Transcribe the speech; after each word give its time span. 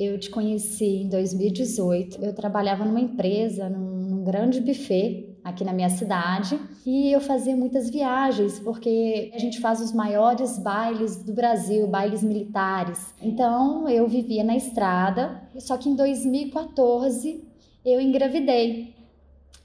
eu 0.00 0.18
te 0.18 0.30
conheci 0.30 1.02
em 1.02 1.08
2018. 1.10 2.24
Eu 2.24 2.32
trabalhava 2.32 2.86
numa 2.86 3.00
empresa, 3.00 3.68
num, 3.68 4.08
num 4.08 4.24
grande 4.24 4.58
buffet 4.58 5.36
aqui 5.44 5.62
na 5.62 5.74
minha 5.74 5.90
cidade 5.90 6.58
e 6.86 7.12
eu 7.12 7.20
fazia 7.20 7.54
muitas 7.54 7.90
viagens 7.90 8.58
porque 8.60 9.30
a 9.34 9.38
gente 9.38 9.60
faz 9.60 9.80
os 9.80 9.92
maiores 9.92 10.58
bailes 10.58 11.22
do 11.22 11.34
Brasil, 11.34 11.86
bailes 11.86 12.22
militares. 12.22 13.14
Então 13.20 13.86
eu 13.88 14.08
vivia 14.08 14.42
na 14.42 14.56
estrada, 14.56 15.42
só 15.58 15.76
que 15.76 15.90
em 15.90 15.94
2014 15.94 17.44
eu 17.84 18.00
engravidei 18.00 18.94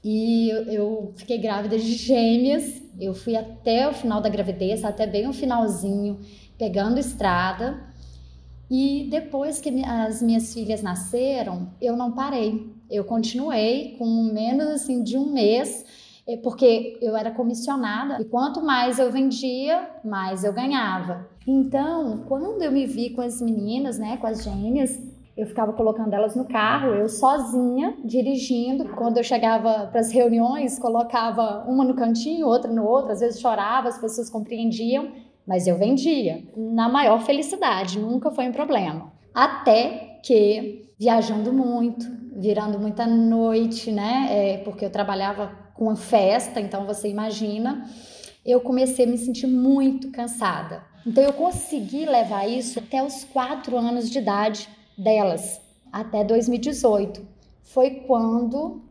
e 0.04 0.50
eu 0.50 1.12
fiquei 1.16 1.38
grávida 1.38 1.78
de 1.78 1.94
gêmeas. 1.94 2.82
Eu 3.00 3.14
fui 3.14 3.36
até 3.36 3.88
o 3.88 3.92
final 3.92 4.20
da 4.20 4.28
gravidez, 4.28 4.84
até 4.84 5.06
bem 5.06 5.26
o 5.26 5.32
finalzinho, 5.32 6.20
pegando 6.58 7.00
estrada. 7.00 7.85
E 8.70 9.08
depois 9.10 9.60
que 9.60 9.84
as 9.84 10.20
minhas 10.20 10.52
filhas 10.52 10.82
nasceram, 10.82 11.68
eu 11.80 11.96
não 11.96 12.12
parei. 12.12 12.74
Eu 12.90 13.04
continuei 13.04 13.96
com 13.98 14.30
menos 14.32 14.66
assim 14.66 15.02
de 15.02 15.16
um 15.16 15.32
mês, 15.32 15.84
é, 16.26 16.36
porque 16.36 16.98
eu 17.00 17.16
era 17.16 17.30
comissionada 17.30 18.20
e 18.20 18.24
quanto 18.24 18.60
mais 18.60 18.98
eu 18.98 19.10
vendia, 19.12 19.88
mais 20.04 20.42
eu 20.42 20.52
ganhava. 20.52 21.28
Então, 21.46 22.24
quando 22.26 22.62
eu 22.62 22.72
me 22.72 22.84
vi 22.86 23.10
com 23.10 23.20
as 23.20 23.40
meninas, 23.40 23.98
né, 23.98 24.16
com 24.16 24.26
as 24.26 24.42
gêmeas, 24.42 25.00
eu 25.36 25.46
ficava 25.46 25.72
colocando 25.72 26.14
elas 26.14 26.34
no 26.34 26.46
carro, 26.46 26.94
eu 26.94 27.08
sozinha, 27.08 27.94
dirigindo. 28.02 28.86
Quando 28.96 29.18
eu 29.18 29.24
chegava 29.24 29.86
para 29.86 30.00
as 30.00 30.10
reuniões, 30.10 30.78
colocava 30.78 31.64
uma 31.68 31.84
no 31.84 31.94
cantinho, 31.94 32.46
outra 32.46 32.72
no 32.72 32.84
outro, 32.84 33.12
às 33.12 33.20
vezes 33.20 33.38
chorava, 33.38 33.88
as 33.88 33.98
pessoas 33.98 34.30
compreendiam, 34.30 35.12
mas 35.46 35.66
eu 35.66 35.76
vendia 35.76 36.42
na 36.56 36.88
maior 36.88 37.20
felicidade, 37.20 37.98
nunca 37.98 38.30
foi 38.30 38.48
um 38.48 38.52
problema. 38.52 39.12
Até 39.34 40.18
que, 40.22 40.90
viajando 40.98 41.52
muito, 41.52 42.06
virando 42.36 42.78
muita 42.78 43.06
noite, 43.06 43.92
né? 43.92 44.28
É, 44.30 44.58
porque 44.58 44.84
eu 44.84 44.90
trabalhava 44.90 45.52
com 45.74 45.94
festa, 45.94 46.60
então 46.60 46.86
você 46.86 47.08
imagina, 47.08 47.88
eu 48.44 48.60
comecei 48.60 49.04
a 49.04 49.08
me 49.08 49.18
sentir 49.18 49.46
muito 49.46 50.10
cansada. 50.10 50.82
Então 51.06 51.22
eu 51.22 51.32
consegui 51.32 52.04
levar 52.04 52.48
isso 52.48 52.78
até 52.78 53.02
os 53.02 53.24
quatro 53.24 53.76
anos 53.76 54.10
de 54.10 54.18
idade 54.18 54.68
delas 54.96 55.60
até 55.92 56.24
2018. 56.24 57.26
Foi 57.62 57.90
quando 58.06 58.82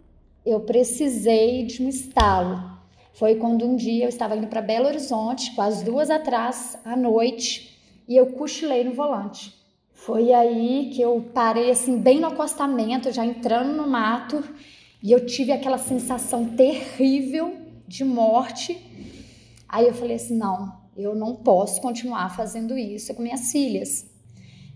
eu 0.46 0.62
precisei 0.62 1.66
de 1.66 1.84
um 1.84 1.90
estalo. 1.90 2.75
Foi 3.16 3.36
quando 3.36 3.66
um 3.66 3.78
dia 3.78 4.04
eu 4.04 4.10
estava 4.10 4.36
indo 4.36 4.48
para 4.48 4.62
Belo 4.62 4.88
Horizonte, 4.88 5.56
com 5.56 5.62
as 5.62 5.82
duas 5.82 6.10
atrás, 6.10 6.78
à 6.84 6.98
noite, 6.98 7.80
e 8.10 8.18
eu 8.18 8.28
cochilei 8.34 8.84
no 8.84 8.94
volante. 8.94 9.56
Foi 9.94 10.34
aí 10.34 10.92
que 10.94 11.02
eu 11.02 11.26
parei 11.34 11.72
assim, 11.72 11.98
bem 11.98 12.20
no 12.20 12.28
acostamento, 12.28 13.14
já 13.14 13.26
entrando 13.26 13.74
no 13.74 13.88
mato, 13.88 14.44
e 15.02 15.14
eu 15.14 15.26
tive 15.26 15.54
aquela 15.54 15.78
sensação 15.78 16.46
terrível 16.58 17.56
de 17.88 18.04
morte. 18.04 18.78
Aí 19.70 19.88
eu 19.88 19.94
falei 19.94 20.18
assim: 20.18 20.36
não, 20.36 20.74
eu 20.98 21.16
não 21.16 21.36
posso 21.36 21.80
continuar 21.80 22.36
fazendo 22.36 22.78
isso 22.78 23.14
com 23.14 23.24
minhas 23.24 23.50
filhas. 23.50 24.06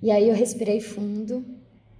E 0.01 0.09
aí 0.09 0.29
eu 0.29 0.33
respirei 0.33 0.79
fundo 0.79 1.43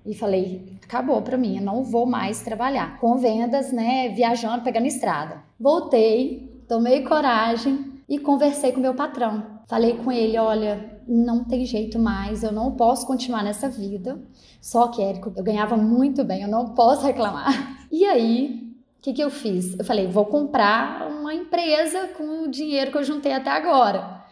e 0.06 0.16
falei: 0.16 0.79
acabou 0.90 1.22
para 1.22 1.38
mim, 1.38 1.58
eu 1.58 1.64
não 1.64 1.84
vou 1.84 2.08
mais 2.08 2.42
trabalhar 2.42 3.00
com 3.00 3.16
vendas, 3.16 3.72
né? 3.72 4.10
Viajando, 4.10 4.64
pegando 4.64 4.88
estrada. 4.88 5.44
Voltei, 5.60 6.64
tomei 6.68 7.04
coragem 7.04 8.02
e 8.10 8.18
conversei 8.18 8.72
com 8.72 8.80
meu 8.80 8.96
patrão. 8.96 9.62
Falei 9.68 9.98
com 9.98 10.12
ele: 10.12 10.36
olha, 10.40 11.00
não 11.08 11.44
tem 11.44 11.64
jeito 11.64 12.00
mais, 12.00 12.42
eu 12.42 12.52
não 12.52 12.72
posso 12.72 13.06
continuar 13.06 13.44
nessa 13.44 13.70
vida. 13.70 14.20
Só 14.60 14.88
que, 14.88 15.00
Érico, 15.00 15.32
eu 15.38 15.44
ganhava 15.44 15.78
muito 15.78 16.24
bem, 16.24 16.42
eu 16.42 16.50
não 16.50 16.74
posso 16.74 17.06
reclamar. 17.06 17.78
E 17.92 18.06
aí, 18.06 18.72
o 19.00 19.02
que, 19.02 19.14
que 19.14 19.24
eu 19.24 19.32
fiz? 19.32 19.78
Eu 19.80 19.84
falei: 19.84 20.08
vou 20.08 20.26
comprar 20.26 21.08
uma 21.10 21.34
empresa 21.34 22.08
com 22.10 22.44
o 22.44 22.48
dinheiro 22.48 22.92
que 22.92 22.98
eu 23.00 23.04
juntei 23.04 23.34
até 23.34 23.50
agora. 23.50 24.24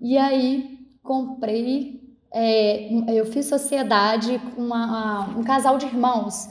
E 0.00 0.16
aí, 0.16 0.78
comprei 1.02 2.01
é, 2.32 2.88
eu 3.08 3.26
fiz 3.26 3.46
sociedade 3.46 4.40
com 4.54 4.62
uma, 4.62 5.28
um 5.36 5.42
casal 5.42 5.76
de 5.76 5.86
irmãos 5.86 6.48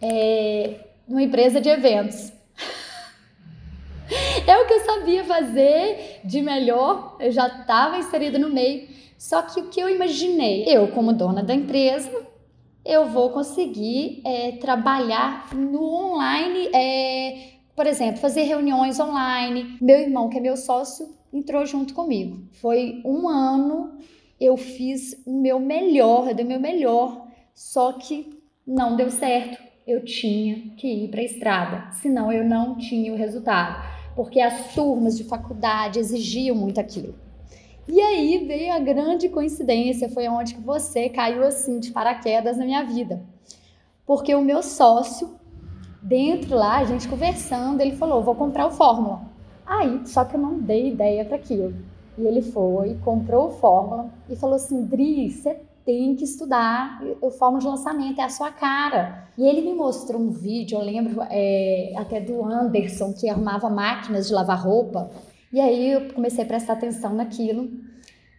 é, 0.00 0.86
numa 1.06 1.22
empresa 1.22 1.60
de 1.60 1.68
eventos. 1.68 2.32
é 4.46 4.58
o 4.58 4.66
que 4.66 4.72
eu 4.72 4.80
sabia 4.80 5.24
fazer 5.24 6.20
de 6.24 6.40
melhor, 6.40 7.16
eu 7.20 7.30
já 7.30 7.46
estava 7.46 7.98
inserida 7.98 8.38
no 8.38 8.48
meio. 8.48 8.88
Só 9.18 9.42
que 9.42 9.60
o 9.60 9.68
que 9.68 9.78
eu 9.78 9.88
imaginei, 9.88 10.64
eu 10.66 10.88
como 10.88 11.12
dona 11.12 11.42
da 11.42 11.54
empresa, 11.54 12.10
eu 12.82 13.06
vou 13.10 13.30
conseguir 13.30 14.22
é, 14.24 14.52
trabalhar 14.52 15.54
no 15.54 15.82
online, 15.82 16.70
é, 16.74 17.50
por 17.76 17.86
exemplo, 17.86 18.18
fazer 18.18 18.44
reuniões 18.44 18.98
online. 18.98 19.76
Meu 19.80 19.98
irmão, 19.98 20.30
que 20.30 20.38
é 20.38 20.40
meu 20.40 20.56
sócio, 20.56 21.06
entrou 21.30 21.66
junto 21.66 21.92
comigo. 21.92 22.42
Foi 22.52 23.02
um 23.04 23.28
ano 23.28 23.98
eu 24.40 24.56
fiz 24.56 25.20
o 25.26 25.32
meu 25.32 25.60
melhor, 25.60 26.28
eu 26.28 26.34
dei 26.34 26.44
o 26.44 26.48
meu 26.48 26.58
melhor, 26.58 27.26
só 27.54 27.92
que 27.92 28.42
não 28.66 28.96
deu 28.96 29.10
certo. 29.10 29.58
Eu 29.86 30.04
tinha 30.04 30.70
que 30.76 30.86
ir 30.86 31.08
para 31.08 31.20
a 31.20 31.24
estrada, 31.24 31.92
senão 31.92 32.32
eu 32.32 32.44
não 32.44 32.76
tinha 32.76 33.12
o 33.12 33.16
resultado, 33.16 33.84
porque 34.16 34.40
as 34.40 34.72
turmas 34.72 35.16
de 35.16 35.24
faculdade 35.24 35.98
exigiam 35.98 36.56
muito 36.56 36.80
aquilo. 36.80 37.14
E 37.88 38.00
aí 38.00 38.44
veio 38.46 38.72
a 38.72 38.78
grande 38.78 39.28
coincidência, 39.28 40.08
foi 40.08 40.28
onde 40.28 40.54
que 40.54 40.60
você 40.60 41.08
caiu 41.08 41.44
assim 41.44 41.80
de 41.80 41.90
paraquedas 41.90 42.56
na 42.56 42.64
minha 42.64 42.84
vida. 42.84 43.20
Porque 44.06 44.34
o 44.34 44.42
meu 44.42 44.62
sócio, 44.62 45.34
dentro 46.00 46.54
lá, 46.54 46.78
a 46.78 46.84
gente 46.84 47.08
conversando, 47.08 47.80
ele 47.80 47.96
falou: 47.96 48.22
"Vou 48.22 48.34
comprar 48.34 48.66
o 48.66 48.70
Fórmula". 48.70 49.22
Aí, 49.66 50.06
só 50.06 50.24
que 50.24 50.36
eu 50.36 50.40
não 50.40 50.58
dei 50.58 50.88
ideia 50.88 51.24
para 51.24 51.36
aquilo. 51.36 51.74
E 52.20 52.26
ele 52.26 52.42
foi, 52.42 52.98
comprou 53.02 53.46
o 53.46 53.50
Fórmula 53.50 54.10
e 54.28 54.36
falou 54.36 54.56
assim: 54.56 54.84
Dri, 54.84 55.30
você 55.30 55.58
tem 55.86 56.14
que 56.14 56.24
estudar 56.24 57.02
o 57.22 57.30
Fórmula 57.30 57.62
de 57.62 57.66
lançamento, 57.66 58.20
é 58.20 58.24
a 58.24 58.28
sua 58.28 58.50
cara. 58.50 59.26
E 59.38 59.42
ele 59.42 59.62
me 59.62 59.74
mostrou 59.74 60.20
um 60.20 60.30
vídeo, 60.30 60.78
eu 60.78 60.84
lembro 60.84 61.22
é, 61.30 61.94
até 61.96 62.20
do 62.20 62.44
Anderson, 62.44 63.14
que 63.14 63.26
arrumava 63.26 63.70
máquinas 63.70 64.28
de 64.28 64.34
lavar 64.34 64.62
roupa. 64.62 65.10
E 65.50 65.58
aí 65.58 65.92
eu 65.92 66.12
comecei 66.12 66.44
a 66.44 66.46
prestar 66.46 66.74
atenção 66.74 67.14
naquilo. 67.14 67.70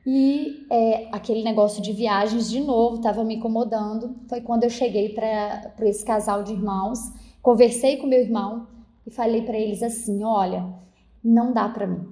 E 0.05 0.67
é, 0.69 1.09
aquele 1.11 1.43
negócio 1.43 1.81
de 1.81 1.91
viagens 1.91 2.51
de 2.51 2.59
novo 2.59 2.97
estava 2.97 3.23
me 3.23 3.35
incomodando. 3.35 4.15
Foi 4.29 4.41
quando 4.41 4.63
eu 4.63 4.69
cheguei 4.69 5.09
para 5.09 5.73
esse 5.81 6.05
casal 6.05 6.43
de 6.43 6.53
irmãos, 6.53 6.99
conversei 7.41 7.97
com 7.97 8.05
meu 8.05 8.19
irmão 8.19 8.67
e 9.07 9.09
falei 9.09 9.41
para 9.41 9.57
eles 9.57 9.81
assim: 9.81 10.23
olha, 10.23 10.71
não 11.23 11.51
dá 11.51 11.67
para 11.67 11.87
mim. 11.87 12.10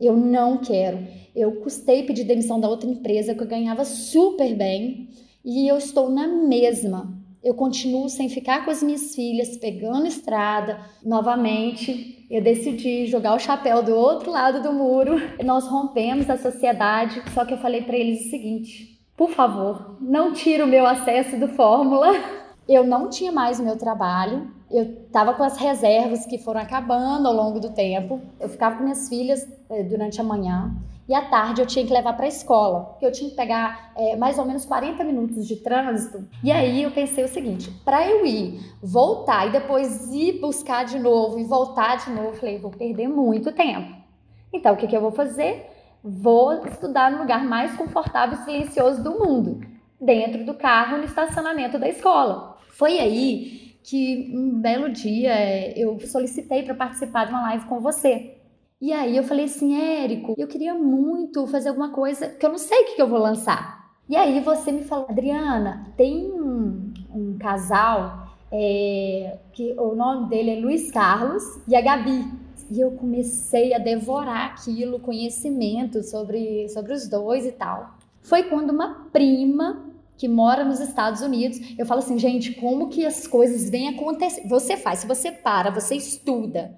Eu 0.00 0.16
não 0.16 0.58
quero. 0.58 0.98
Eu 1.34 1.60
custei 1.60 2.04
pedir 2.04 2.24
demissão 2.24 2.60
da 2.60 2.68
outra 2.68 2.88
empresa 2.88 3.34
que 3.34 3.42
eu 3.42 3.46
ganhava 3.46 3.84
super 3.84 4.54
bem 4.54 5.08
e 5.44 5.68
eu 5.68 5.76
estou 5.78 6.10
na 6.10 6.26
mesma. 6.26 7.16
Eu 7.42 7.54
continuo 7.54 8.08
sem 8.08 8.28
ficar 8.28 8.64
com 8.64 8.70
as 8.70 8.82
minhas 8.82 9.14
filhas, 9.14 9.56
pegando 9.56 10.06
estrada. 10.06 10.80
Novamente, 11.04 12.26
eu 12.30 12.42
decidi 12.42 13.06
jogar 13.06 13.34
o 13.34 13.38
chapéu 13.38 13.82
do 13.82 13.94
outro 13.94 14.30
lado 14.30 14.62
do 14.62 14.72
muro. 14.72 15.14
Nós 15.44 15.66
rompemos 15.66 16.28
a 16.28 16.36
sociedade, 16.36 17.22
só 17.32 17.44
que 17.44 17.54
eu 17.54 17.58
falei 17.58 17.82
para 17.82 17.96
eles 17.96 18.26
o 18.26 18.30
seguinte: 18.30 18.98
por 19.16 19.30
favor, 19.30 19.96
não 20.00 20.32
tire 20.32 20.62
o 20.62 20.66
meu 20.66 20.86
acesso 20.86 21.38
do 21.38 21.48
Fórmula. 21.48 22.08
Eu 22.68 22.84
não 22.84 23.08
tinha 23.08 23.32
mais 23.32 23.58
o 23.58 23.64
meu 23.64 23.78
trabalho, 23.78 24.50
eu 24.70 24.84
estava 25.06 25.34
com 25.34 25.42
as 25.42 25.56
reservas 25.56 26.26
que 26.26 26.38
foram 26.38 26.60
acabando 26.60 27.26
ao 27.26 27.34
longo 27.34 27.58
do 27.58 27.70
tempo. 27.70 28.20
Eu 28.38 28.48
ficava 28.48 28.76
com 28.76 28.82
minhas 28.82 29.08
filhas 29.08 29.46
eh, 29.70 29.82
durante 29.82 30.20
a 30.20 30.24
manhã 30.24 30.74
e 31.08 31.14
à 31.14 31.22
tarde 31.22 31.62
eu 31.62 31.66
tinha 31.66 31.86
que 31.86 31.92
levar 31.92 32.12
para 32.12 32.26
a 32.26 32.28
escola, 32.28 32.80
porque 32.84 33.06
eu 33.06 33.10
tinha 33.10 33.30
que 33.30 33.36
pegar 33.36 33.92
é, 33.96 34.14
mais 34.14 34.38
ou 34.38 34.44
menos 34.44 34.66
40 34.66 35.02
minutos 35.04 35.46
de 35.46 35.56
trânsito. 35.56 36.28
E 36.44 36.52
aí 36.52 36.82
eu 36.82 36.90
pensei 36.90 37.24
o 37.24 37.28
seguinte: 37.28 37.70
para 37.82 38.06
eu 38.06 38.26
ir, 38.26 38.60
voltar 38.82 39.46
e 39.46 39.52
depois 39.52 40.12
ir 40.12 40.38
buscar 40.38 40.84
de 40.84 40.98
novo 40.98 41.38
e 41.38 41.44
voltar 41.44 41.96
de 41.96 42.10
novo, 42.10 42.28
eu 42.28 42.34
falei, 42.34 42.58
vou 42.58 42.70
perder 42.70 43.08
muito 43.08 43.50
tempo. 43.52 43.96
Então 44.52 44.74
o 44.74 44.76
que, 44.76 44.86
que 44.86 44.94
eu 44.94 45.00
vou 45.00 45.10
fazer? 45.10 45.66
Vou 46.04 46.66
estudar 46.66 47.10
no 47.10 47.20
lugar 47.20 47.42
mais 47.42 47.74
confortável 47.74 48.38
e 48.38 48.44
silencioso 48.44 49.02
do 49.02 49.12
mundo, 49.12 49.60
dentro 49.98 50.44
do 50.44 50.52
carro 50.52 50.98
no 50.98 51.04
estacionamento 51.04 51.78
da 51.78 51.88
escola. 51.88 52.58
Foi 52.70 52.98
aí 52.98 53.67
que 53.82 54.30
um 54.34 54.60
belo 54.60 54.90
dia 54.90 55.32
é, 55.32 55.72
eu 55.76 55.98
solicitei 56.00 56.62
para 56.62 56.74
participar 56.74 57.24
de 57.24 57.32
uma 57.32 57.42
live 57.42 57.66
com 57.66 57.80
você. 57.80 58.34
E 58.80 58.92
aí 58.92 59.16
eu 59.16 59.24
falei 59.24 59.46
assim, 59.46 59.74
Érico, 59.76 60.34
eu 60.38 60.46
queria 60.46 60.74
muito 60.74 61.46
fazer 61.48 61.70
alguma 61.70 61.90
coisa 61.90 62.28
que 62.28 62.46
eu 62.46 62.50
não 62.50 62.58
sei 62.58 62.82
o 62.82 62.94
que 62.94 63.02
eu 63.02 63.08
vou 63.08 63.18
lançar. 63.18 63.78
E 64.08 64.16
aí 64.16 64.40
você 64.40 64.70
me 64.70 64.84
falou, 64.84 65.06
Adriana, 65.08 65.92
tem 65.96 66.30
um, 66.30 66.92
um 67.12 67.38
casal 67.38 68.28
é, 68.52 69.38
que 69.52 69.74
o 69.76 69.94
nome 69.94 70.28
dele 70.28 70.50
é 70.50 70.60
Luiz 70.60 70.90
Carlos 70.90 71.42
e 71.66 71.74
a 71.74 71.80
Gabi. 71.80 72.24
E 72.70 72.80
eu 72.80 72.92
comecei 72.92 73.74
a 73.74 73.78
devorar 73.78 74.46
aquilo, 74.46 75.00
conhecimento 75.00 76.02
sobre, 76.02 76.68
sobre 76.68 76.92
os 76.92 77.08
dois 77.08 77.46
e 77.46 77.52
tal. 77.52 77.96
Foi 78.22 78.44
quando 78.44 78.70
uma 78.70 79.06
prima 79.10 79.84
que 80.18 80.28
mora 80.28 80.64
nos 80.64 80.80
Estados 80.80 81.22
Unidos. 81.22 81.58
Eu 81.78 81.86
falo 81.86 82.00
assim, 82.00 82.18
gente, 82.18 82.52
como 82.54 82.88
que 82.88 83.06
as 83.06 83.26
coisas 83.26 83.70
vêm 83.70 83.88
acontecer? 83.88 84.46
Você 84.48 84.76
faz, 84.76 84.98
se 84.98 85.06
você 85.06 85.30
para, 85.30 85.70
você 85.70 85.94
estuda 85.94 86.76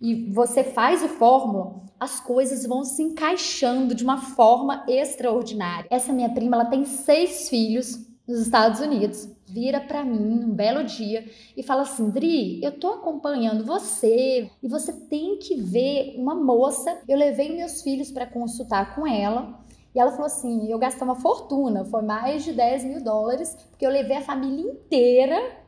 e 0.00 0.30
você 0.30 0.62
faz 0.62 1.02
o 1.02 1.08
fórmula, 1.08 1.82
as 1.98 2.20
coisas 2.20 2.66
vão 2.66 2.84
se 2.84 3.02
encaixando 3.02 3.94
de 3.94 4.04
uma 4.04 4.18
forma 4.18 4.84
extraordinária. 4.86 5.86
Essa 5.90 6.12
minha 6.12 6.28
prima, 6.28 6.56
ela 6.56 6.66
tem 6.66 6.84
seis 6.84 7.48
filhos 7.48 8.06
nos 8.28 8.40
Estados 8.40 8.80
Unidos. 8.80 9.28
Vira 9.46 9.80
para 9.80 10.04
mim 10.04 10.44
um 10.44 10.50
belo 10.50 10.84
dia 10.84 11.24
e 11.56 11.62
fala 11.62 11.82
assim: 11.82 12.10
Dri, 12.10 12.62
eu 12.62 12.72
tô 12.72 12.88
acompanhando 12.88 13.64
você 13.64 14.50
e 14.62 14.68
você 14.68 14.92
tem 14.92 15.38
que 15.38 15.60
ver 15.60 16.14
uma 16.16 16.34
moça. 16.34 17.00
Eu 17.08 17.16
levei 17.16 17.54
meus 17.54 17.82
filhos 17.82 18.10
para 18.10 18.26
consultar 18.26 18.94
com 18.94 19.06
ela 19.06 19.62
e 19.94 20.00
ela 20.00 20.10
falou 20.10 20.26
assim: 20.26 20.70
eu 20.70 20.78
gastei 20.78 21.02
uma 21.02 21.14
fortuna, 21.14 21.84
foi 21.84 22.02
mais 22.02 22.44
de 22.44 22.52
10 22.52 22.84
mil 22.84 23.02
dólares, 23.02 23.56
porque 23.70 23.84
eu 23.84 23.90
levei 23.90 24.16
a 24.16 24.22
família 24.22 24.70
inteira 24.70 25.58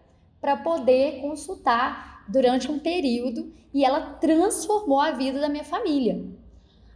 para 0.40 0.56
poder 0.56 1.20
consultar 1.20 2.24
durante 2.28 2.70
um 2.70 2.78
período 2.78 3.52
e 3.72 3.84
ela 3.84 4.14
transformou 4.14 5.00
a 5.00 5.10
vida 5.10 5.40
da 5.40 5.48
minha 5.48 5.64
família. 5.64 6.24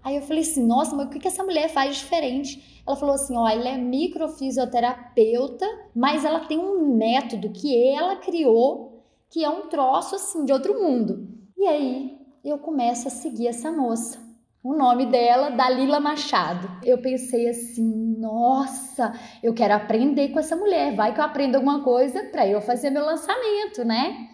Aí 0.03 0.17
eu 0.17 0.23
falei 0.23 0.43
assim: 0.43 0.67
nossa, 0.67 0.97
mas 0.97 1.07
o 1.07 1.11
que, 1.11 1.19
que 1.19 1.29
essa 1.29 1.45
mulher 1.45 1.69
faz 1.69 1.97
diferente? 1.97 2.83
Ela 2.87 2.97
falou 2.97 3.15
assim: 3.15 3.37
ó, 3.37 3.49
ela 3.49 3.69
é 3.69 3.77
microfisioterapeuta, 3.77 5.67
mas 5.95 6.25
ela 6.25 6.47
tem 6.47 6.59
um 6.59 6.97
método 6.97 7.51
que 7.51 7.77
ela 7.93 8.17
criou 8.17 9.05
que 9.31 9.45
é 9.45 9.51
um 9.51 9.69
troço 9.69 10.15
assim 10.15 10.47
de 10.47 10.53
outro 10.53 10.83
mundo. 10.83 11.29
E 11.55 11.67
aí 11.67 12.19
eu 12.43 12.57
começo 12.59 13.09
a 13.09 13.11
seguir 13.11 13.49
essa 13.49 13.71
moça 13.71 14.28
o 14.63 14.75
nome 14.75 15.07
dela, 15.07 15.51
Dalila 15.51 16.01
Machado. 16.01 16.69
Eu 16.85 16.99
pensei 16.99 17.49
assim, 17.49 18.17
nossa, 18.19 19.13
eu 19.43 19.55
quero 19.55 19.75
aprender 19.75 20.29
com 20.31 20.39
essa 20.39 20.57
mulher, 20.57 20.95
vai 20.95 21.15
que 21.15 21.21
eu 21.21 21.25
aprendo 21.25 21.55
alguma 21.55 21.83
coisa 21.83 22.25
para 22.25 22.47
eu 22.47 22.61
fazer 22.61 22.91
meu 22.91 23.05
lançamento, 23.05 23.85
né? 23.85 24.29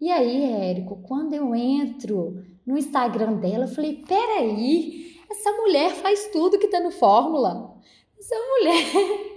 E 0.00 0.10
aí, 0.10 0.44
Érico, 0.44 1.02
quando 1.02 1.34
eu 1.34 1.54
entro 1.54 2.42
no 2.66 2.78
Instagram 2.78 3.34
dela, 3.34 3.64
eu 3.64 3.74
falei, 3.74 4.02
peraí, 4.06 5.16
essa 5.30 5.52
mulher 5.52 5.90
faz 5.92 6.28
tudo 6.32 6.58
que 6.58 6.68
tá 6.68 6.80
no 6.80 6.90
Fórmula. 6.90 7.76
Essa 8.18 8.34
mulher... 8.36 9.30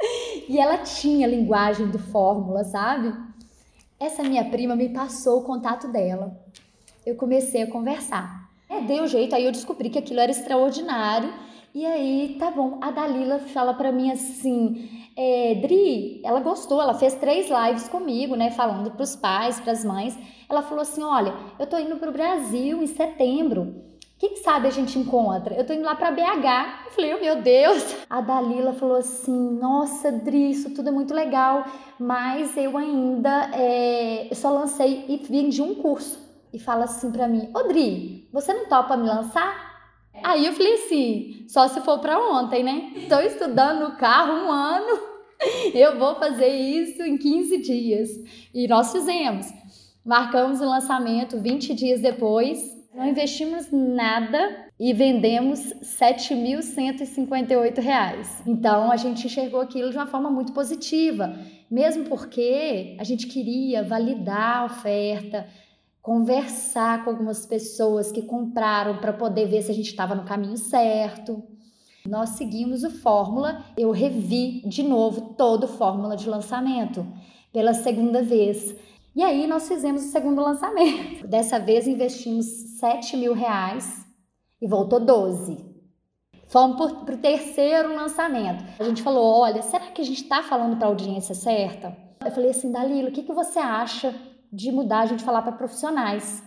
e 0.48 0.58
ela 0.58 0.78
tinha 0.78 1.26
linguagem 1.26 1.88
do 1.90 1.98
Fórmula, 1.98 2.64
sabe? 2.64 3.14
Essa 3.98 4.22
minha 4.22 4.48
prima 4.50 4.74
me 4.74 4.88
passou 4.88 5.40
o 5.40 5.44
contato 5.44 5.88
dela. 5.88 6.38
Eu 7.04 7.16
comecei 7.16 7.62
a 7.62 7.70
conversar. 7.70 8.39
É, 8.70 8.80
deu 8.82 9.04
jeito, 9.08 9.34
aí 9.34 9.44
eu 9.44 9.50
descobri 9.50 9.90
que 9.90 9.98
aquilo 9.98 10.20
era 10.20 10.30
extraordinário. 10.30 11.32
E 11.74 11.84
aí, 11.84 12.36
tá 12.38 12.52
bom. 12.52 12.78
A 12.80 12.92
Dalila 12.92 13.40
fala 13.40 13.74
para 13.74 13.90
mim 13.90 14.12
assim: 14.12 14.88
é, 15.16 15.56
Dri, 15.56 16.20
ela 16.24 16.38
gostou, 16.38 16.80
ela 16.80 16.94
fez 16.94 17.14
três 17.14 17.48
lives 17.50 17.88
comigo, 17.88 18.36
né? 18.36 18.52
Falando 18.52 18.92
pros 18.92 19.16
pais, 19.16 19.58
pras 19.58 19.84
mães. 19.84 20.16
Ela 20.48 20.62
falou 20.62 20.82
assim: 20.82 21.02
olha, 21.02 21.34
eu 21.58 21.66
tô 21.66 21.76
indo 21.78 21.96
pro 21.96 22.12
Brasil 22.12 22.80
em 22.80 22.86
setembro. 22.86 23.90
Quem 24.16 24.36
sabe 24.36 24.68
a 24.68 24.70
gente 24.70 24.98
encontra? 24.98 25.54
Eu 25.54 25.66
tô 25.66 25.72
indo 25.72 25.82
lá 25.82 25.96
para 25.96 26.12
BH. 26.12 26.84
Eu 26.86 26.92
falei, 26.92 27.14
oh, 27.14 27.20
meu 27.20 27.42
Deus. 27.42 27.96
A 28.08 28.20
Dalila 28.20 28.72
falou 28.74 28.98
assim: 28.98 29.58
Nossa, 29.58 30.12
Dri, 30.12 30.50
isso 30.50 30.70
tudo 30.74 30.90
é 30.90 30.92
muito 30.92 31.12
legal, 31.12 31.64
mas 31.98 32.56
eu 32.56 32.78
ainda 32.78 33.50
é, 33.52 34.28
eu 34.30 34.36
só 34.36 34.50
lancei 34.50 35.06
e 35.08 35.16
vendi 35.16 35.60
um 35.60 35.74
curso 35.74 36.29
e 36.52 36.58
fala 36.58 36.84
assim 36.84 37.10
para 37.10 37.28
mim: 37.28 37.50
Odri, 37.54 38.28
você 38.32 38.52
não 38.52 38.66
topa 38.66 38.96
me 38.96 39.08
lançar? 39.08 39.70
Aí 40.22 40.46
eu 40.46 40.52
falei 40.52 40.74
assim: 40.74 41.46
só 41.48 41.68
se 41.68 41.80
for 41.80 41.98
para 41.98 42.18
ontem, 42.18 42.62
né? 42.62 42.92
Estou 42.96 43.20
estudando 43.20 43.88
no 43.88 43.96
carro 43.96 44.32
um 44.32 44.52
ano, 44.52 44.98
eu 45.74 45.98
vou 45.98 46.14
fazer 46.16 46.48
isso 46.48 47.02
em 47.02 47.16
15 47.16 47.58
dias. 47.58 48.10
E 48.54 48.68
nós 48.68 48.92
fizemos. 48.92 49.46
Marcamos 50.04 50.60
o 50.60 50.64
lançamento 50.64 51.38
20 51.38 51.74
dias 51.74 52.00
depois, 52.00 52.76
não 52.94 53.06
investimos 53.06 53.70
nada 53.70 54.66
e 54.78 54.92
vendemos 54.92 55.72
R$ 55.72 55.80
7.158. 55.82 58.42
Então 58.46 58.90
a 58.90 58.96
gente 58.96 59.26
enxergou 59.26 59.60
aquilo 59.60 59.90
de 59.90 59.96
uma 59.96 60.06
forma 60.06 60.30
muito 60.30 60.52
positiva, 60.52 61.36
mesmo 61.70 62.06
porque 62.06 62.96
a 62.98 63.04
gente 63.04 63.26
queria 63.26 63.82
validar 63.82 64.56
a 64.56 64.64
oferta, 64.64 65.46
conversar 66.02 67.04
com 67.04 67.10
algumas 67.10 67.44
pessoas 67.44 68.10
que 68.10 68.22
compraram 68.22 68.98
para 68.98 69.12
poder 69.12 69.46
ver 69.46 69.62
se 69.62 69.70
a 69.70 69.74
gente 69.74 69.90
estava 69.90 70.14
no 70.14 70.24
caminho 70.24 70.56
certo. 70.56 71.42
Nós 72.08 72.30
seguimos 72.30 72.82
o 72.82 72.90
fórmula, 72.90 73.64
eu 73.76 73.90
revi 73.90 74.62
de 74.66 74.82
novo 74.82 75.34
todo 75.34 75.64
o 75.64 75.68
fórmula 75.68 76.16
de 76.16 76.28
lançamento 76.28 77.06
pela 77.52 77.74
segunda 77.74 78.22
vez. 78.22 78.74
E 79.14 79.22
aí 79.22 79.46
nós 79.46 79.68
fizemos 79.68 80.04
o 80.04 80.10
segundo 80.10 80.40
lançamento. 80.40 81.26
Dessa 81.26 81.58
vez 81.58 81.86
investimos 81.86 82.46
7 82.78 83.16
mil 83.16 83.34
reais 83.34 84.06
e 84.60 84.66
voltou 84.66 85.00
12. 85.00 85.68
Fomos 86.46 86.92
para 87.04 87.14
o 87.14 87.18
terceiro 87.18 87.94
lançamento. 87.94 88.64
A 88.78 88.84
gente 88.84 89.02
falou: 89.02 89.40
olha, 89.40 89.62
será 89.62 89.86
que 89.90 90.00
a 90.00 90.04
gente 90.04 90.22
está 90.22 90.42
falando 90.42 90.76
para 90.76 90.86
a 90.86 90.90
audiência 90.90 91.34
certa? 91.34 91.96
Eu 92.24 92.30
falei 92.30 92.50
assim, 92.50 92.70
Dalila, 92.70 93.08
o 93.08 93.12
que, 93.12 93.22
que 93.22 93.32
você 93.32 93.58
acha 93.58 94.14
de 94.52 94.72
mudar 94.72 95.00
a 95.00 95.06
gente 95.06 95.24
falar 95.24 95.42
para 95.42 95.52
profissionais. 95.52 96.42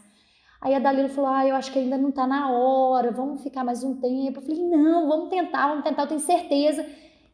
Aí 0.62 0.74
a 0.74 0.80
Dalila 0.80 1.10
falou: 1.10 1.30
Ah, 1.30 1.46
eu 1.46 1.56
acho 1.56 1.72
que 1.72 1.80
ainda 1.80 1.98
não 1.98 2.10
está 2.10 2.26
na 2.26 2.52
hora, 2.52 3.12
vamos 3.12 3.44
ficar 3.44 3.64
mais 3.64 3.84
um 3.84 4.00
tempo. 4.00 4.40
Eu 4.40 4.42
falei: 4.42 4.64
Não, 4.64 5.08
vamos 5.08 5.30
tentar, 5.30 5.68
vamos 5.68 5.84
tentar, 5.84 6.04
eu 6.04 6.08
tenho 6.08 6.20
certeza 6.20 6.86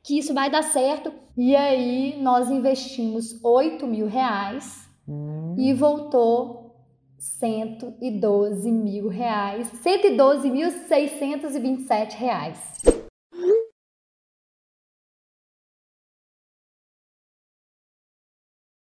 que 0.04 0.18
isso 0.18 0.34
vai 0.34 0.50
dar 0.50 0.64
certo. 0.64 1.14
E 1.38 1.56
aí 1.56 2.22
nós 2.22 2.50
investimos 2.50 3.40
8 3.44 3.86
mil 3.86 4.08
reais 4.08 4.90
hum. 5.08 5.56
e 5.58 5.74
voltou 5.74 6.70
112 7.20 8.72
mil 8.72 9.10
reais, 9.10 9.70
112.627 9.84 12.14
reais. 12.14 12.58